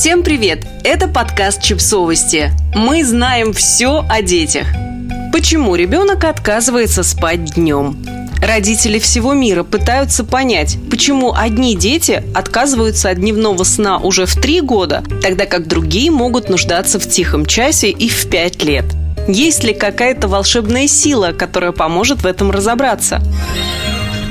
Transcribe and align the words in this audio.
Всем 0.00 0.22
привет! 0.22 0.66
Это 0.82 1.08
подкаст 1.08 1.60
Чипсовости. 1.60 2.52
Мы 2.74 3.04
знаем 3.04 3.52
все 3.52 4.02
о 4.08 4.22
детях. 4.22 4.66
Почему 5.30 5.74
ребенок 5.74 6.24
отказывается 6.24 7.02
спать 7.02 7.44
днем? 7.44 8.02
Родители 8.40 8.98
всего 8.98 9.34
мира 9.34 9.62
пытаются 9.62 10.24
понять, 10.24 10.78
почему 10.90 11.34
одни 11.34 11.76
дети 11.76 12.24
отказываются 12.34 13.10
от 13.10 13.18
дневного 13.18 13.62
сна 13.64 13.98
уже 13.98 14.24
в 14.24 14.34
три 14.36 14.62
года, 14.62 15.04
тогда 15.20 15.44
как 15.44 15.68
другие 15.68 16.10
могут 16.10 16.48
нуждаться 16.48 16.98
в 16.98 17.06
тихом 17.06 17.44
часе 17.44 17.90
и 17.90 18.08
в 18.08 18.26
пять 18.30 18.64
лет. 18.64 18.86
Есть 19.28 19.64
ли 19.64 19.74
какая-то 19.74 20.28
волшебная 20.28 20.88
сила, 20.88 21.32
которая 21.32 21.72
поможет 21.72 22.22
в 22.22 22.26
этом 22.26 22.50
разобраться? 22.50 23.20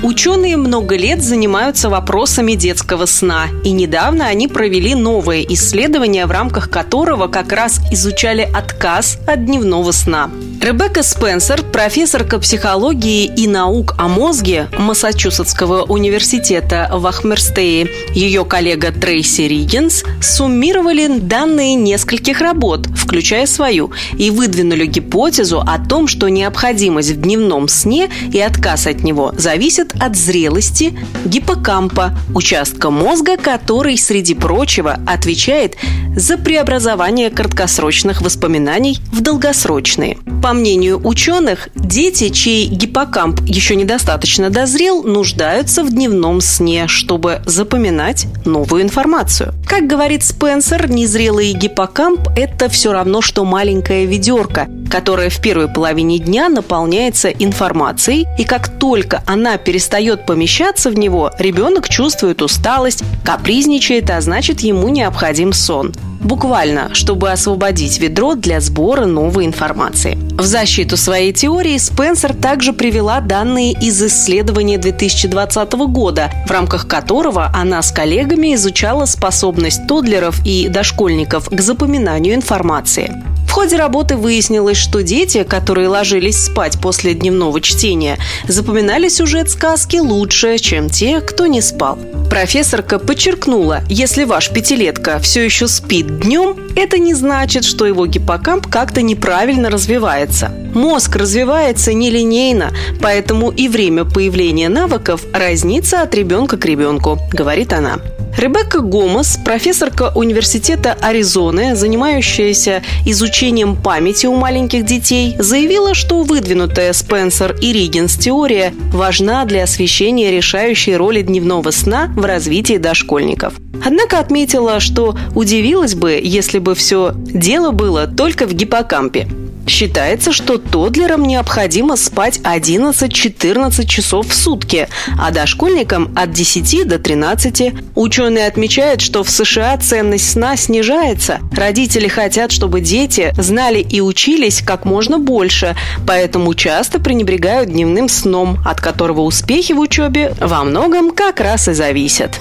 Ученые 0.02 0.56
много 0.56 0.96
лет 0.96 1.22
занимаются 1.22 1.90
вопросами 1.90 2.54
детского 2.54 3.06
сна, 3.06 3.48
и 3.66 3.72
недавно 3.72 4.28
они 4.28 4.48
провели 4.48 4.96
новое 4.96 5.42
исследование, 5.42 6.26
в 6.26 6.32
рамках 6.32 6.70
которого 6.70 7.28
как 7.28 7.52
раз 7.52 7.82
изучали 7.92 8.42
отказ 8.42 9.18
от 9.28 9.46
дневного 9.46 9.92
сна. 9.92 10.30
Ребекка 10.62 11.04
Спенсер, 11.04 11.64
профессорка 11.64 12.38
психологии 12.38 13.26
и 13.26 13.48
наук 13.48 13.96
о 13.98 14.10
мозге 14.10 14.68
Массачусетского 14.78 15.84
университета 15.84 16.90
в 16.94 17.08
Ахмерстее, 17.08 17.90
ее 18.14 18.44
коллега 18.44 18.92
Трейси 18.92 19.44
Риггинс 19.44 20.04
суммировали 20.22 21.20
данные 21.20 21.76
нескольких 21.76 22.42
работ, 22.42 22.88
включая 22.88 23.46
свою, 23.48 23.92
и 24.18 24.32
выдвинули 24.32 24.86
гипотезу 24.86 25.62
о 25.62 25.80
том, 25.80 26.08
что 26.08 26.28
необходимость 26.28 27.12
в 27.12 27.22
дневном 27.22 27.68
сне 27.70 28.10
и 28.34 28.40
отказ 28.40 28.88
от 28.88 29.04
него 29.04 29.34
зависит 29.38 29.89
от 30.00 30.16
зрелости 30.16 30.98
гиппокампа, 31.26 32.18
участка 32.34 32.90
мозга, 32.90 33.38
который, 33.38 33.98
среди 33.98 34.34
прочего, 34.34 35.00
отвечает 35.06 35.78
за 36.16 36.38
преобразование 36.38 37.30
краткосрочных 37.30 38.22
воспоминаний 38.22 39.00
в 39.12 39.22
долгосрочные. 39.22 40.18
По 40.42 40.54
мнению 40.54 41.06
ученых, 41.06 41.68
дети, 41.76 42.30
чей 42.30 42.66
гиппокамп 42.68 43.42
еще 43.46 43.76
недостаточно 43.76 44.50
дозрел, 44.50 45.04
нуждаются 45.04 45.84
в 45.84 45.90
дневном 45.90 46.40
сне, 46.40 46.88
чтобы 46.88 47.42
запоминать 47.46 48.26
новую 48.46 48.84
информацию. 48.84 49.54
Как 49.68 49.86
говорит 49.86 50.24
Спенсер, 50.24 50.90
незрелый 50.90 51.52
гиппокамп– 51.52 52.30
это 52.38 52.70
все 52.70 52.94
равно, 52.94 53.22
что 53.22 53.44
маленькая 53.44 54.06
ведерко, 54.06 54.70
которая 54.90 55.30
в 55.30 55.42
первой 55.42 55.68
половине 55.68 56.20
дня 56.20 56.48
наполняется 56.48 57.30
информацией, 57.30 58.26
и 58.38 58.46
как 58.46 58.80
только 58.80 59.22
она 59.26 59.58
перестает 59.58 60.26
помещаться 60.26 60.90
в 60.90 60.98
него, 60.98 61.32
ребенок 61.38 61.90
чувствует 61.90 62.42
усталость, 62.42 63.04
капризничает, 63.26 64.10
а 64.10 64.22
значит 64.22 64.62
ему 64.62 64.88
необходим 64.88 65.52
сон. 65.52 65.94
Буквально, 66.20 66.94
чтобы 66.94 67.32
освободить 67.32 68.00
ведро 68.00 68.36
для 68.36 68.60
сбора 68.60 69.06
новой 69.06 69.46
информации. 69.46 70.18
В 70.38 70.44
защиту 70.44 70.98
своей 70.98 71.32
теории 71.34 71.78
Спенсер 71.78 72.34
также 72.34 72.74
привела 72.74 73.22
данные 73.22 73.74
из 73.74 74.02
исследования 74.04 74.78
2020 74.78 75.74
года, 75.88 76.32
в 76.46 76.52
рамках 76.52 76.88
которого 76.88 77.50
она 77.54 77.82
с 77.82 77.92
коллегами 77.92 78.54
изучала 78.56 79.06
способность 79.06 79.88
тодлеров 79.88 80.46
и 80.46 80.68
дошкольников 80.68 81.50
к 81.50 81.62
запоминанию 81.62 82.36
информации. 82.36 83.12
Ходе 83.60 83.76
работы 83.76 84.16
выяснилось, 84.16 84.78
что 84.78 85.04
дети, 85.04 85.44
которые 85.44 85.90
ложились 85.90 86.46
спать 86.46 86.80
после 86.82 87.14
дневного 87.14 87.60
чтения, 87.60 88.18
запоминали 88.48 89.10
сюжет 89.10 89.50
сказки 89.50 89.98
лучше, 89.98 90.58
чем 90.60 90.90
те, 90.90 91.20
кто 91.20 91.46
не 91.46 91.62
спал. 91.62 92.00
Профессорка 92.30 93.00
подчеркнула, 93.00 93.82
если 93.90 94.24
ваш 94.24 94.50
пятилетка 94.50 95.20
все 95.20 95.44
еще 95.44 95.68
спит 95.68 96.22
днем, 96.22 96.56
это 96.78 96.98
не 97.00 97.14
значит, 97.14 97.66
что 97.66 97.86
его 97.86 98.06
гиппокамп 98.06 98.66
как-то 98.68 99.02
неправильно 99.02 99.70
развивается. 99.70 100.54
Мозг 100.74 101.18
развивается 101.18 101.94
нелинейно, 101.94 102.72
поэтому 103.02 103.52
и 103.52 103.68
время 103.68 104.06
появления 104.06 104.70
навыков 104.70 105.26
разнится 105.34 106.02
от 106.02 106.16
ребенка 106.16 106.56
к 106.56 106.64
ребенку, 106.64 107.20
говорит 107.34 107.74
она. 107.74 108.00
Ребекка 108.38 108.80
Гомес, 108.80 109.38
профессорка 109.44 110.12
Университета 110.16 110.94
Аризоны, 110.94 111.76
занимающаяся 111.76 112.84
изучением 113.06 113.76
памяти 113.76 114.28
у 114.28 114.36
маленьких 114.36 114.86
детей, 114.86 115.36
заявила, 115.38 115.94
что 115.94 116.24
выдвинутая 116.24 116.94
Спенсер 116.94 117.56
и 117.60 117.74
Риггинс 117.74 118.16
теория 118.16 118.74
важна 118.94 119.44
для 119.46 119.64
освещения 119.64 120.32
решающей 120.32 120.96
роли 120.96 121.22
дневного 121.22 121.72
сна 121.72 122.12
в 122.16 122.24
развитии 122.24 122.78
дошкольников. 122.78 123.54
Однако 123.84 124.20
отметила, 124.20 124.80
что 124.80 125.18
удивилась 125.36 125.96
бы, 125.96 126.20
если 126.22 126.60
бы 126.60 126.76
все 126.76 127.14
дело 127.16 127.72
было 127.72 128.08
только 128.08 128.46
в 128.46 128.54
гиппокампе. 128.54 129.28
Считается, 129.70 130.34
что 130.34 130.58
тодлерам 130.58 131.24
необходимо 131.24 131.96
спать 131.96 132.40
11-14 132.40 133.86
часов 133.86 134.28
в 134.28 134.34
сутки, 134.34 134.90
а 135.18 135.30
дошкольникам 135.30 136.12
от 136.16 136.32
10 136.32 136.88
до 136.88 136.98
13. 136.98 137.74
Ученые 137.94 138.48
отмечают, 138.48 139.00
что 139.00 139.24
в 139.24 139.30
США 139.30 139.78
ценность 139.78 140.32
сна 140.32 140.58
снижается. 140.58 141.40
Родители 141.56 142.08
хотят, 142.08 142.52
чтобы 142.52 142.82
дети 142.82 143.32
знали 143.38 143.80
и 143.80 144.02
учились 144.02 144.64
как 144.66 144.86
можно 144.86 145.20
больше, 145.20 145.76
поэтому 146.08 146.56
часто 146.56 147.00
пренебрегают 147.00 147.70
дневным 147.70 148.10
сном, 148.10 148.58
от 148.66 148.82
которого 148.82 149.22
успехи 149.22 149.74
в 149.74 149.80
учебе 149.80 150.34
во 150.40 150.64
многом 150.64 151.12
как 151.12 151.40
раз 151.40 151.68
и 151.68 151.74
зависят. 151.74 152.40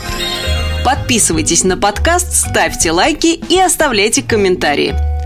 Подписывайтесь 0.82 1.62
на 1.62 1.76
подкаст, 1.76 2.32
ставьте 2.32 2.90
лайки 2.90 3.38
и 3.50 3.60
оставляйте 3.60 4.22
комментарии. 4.22 5.17